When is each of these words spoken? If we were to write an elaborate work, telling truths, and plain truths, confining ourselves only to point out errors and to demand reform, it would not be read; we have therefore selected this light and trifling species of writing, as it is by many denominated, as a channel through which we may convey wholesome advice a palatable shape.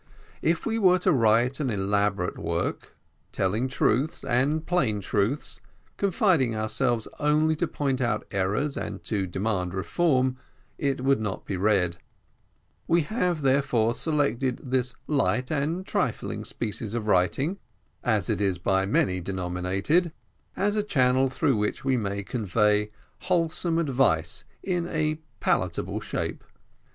If 0.41 0.65
we 0.65 0.79
were 0.79 0.97
to 0.97 1.11
write 1.13 1.59
an 1.59 1.69
elaborate 1.69 2.35
work, 2.39 2.97
telling 3.31 3.67
truths, 3.67 4.23
and 4.23 4.65
plain 4.65 4.99
truths, 4.99 5.61
confining 5.97 6.55
ourselves 6.55 7.07
only 7.19 7.55
to 7.57 7.67
point 7.67 8.01
out 8.01 8.25
errors 8.31 8.77
and 8.77 9.03
to 9.03 9.27
demand 9.27 9.75
reform, 9.75 10.37
it 10.79 11.01
would 11.01 11.19
not 11.21 11.45
be 11.45 11.55
read; 11.55 11.97
we 12.87 13.01
have 13.01 13.43
therefore 13.43 13.93
selected 13.93 14.59
this 14.63 14.95
light 15.05 15.51
and 15.51 15.85
trifling 15.85 16.45
species 16.45 16.95
of 16.95 17.05
writing, 17.05 17.59
as 18.03 18.27
it 18.27 18.41
is 18.41 18.57
by 18.57 18.87
many 18.87 19.21
denominated, 19.21 20.11
as 20.57 20.75
a 20.75 20.81
channel 20.81 21.29
through 21.29 21.57
which 21.57 21.85
we 21.85 21.95
may 21.95 22.23
convey 22.23 22.89
wholesome 23.25 23.77
advice 23.77 24.45
a 24.67 25.19
palatable 25.39 26.01
shape. 26.01 26.43